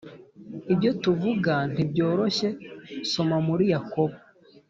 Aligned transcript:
ibyo 0.73 0.91
tuvuga 1.03 1.53
ntibyoroshye 1.73 2.47
Soma 3.11 3.37
muri 3.47 3.65
Yakobo 3.73 4.15